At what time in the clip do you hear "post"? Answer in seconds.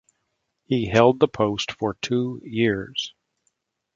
1.27-1.73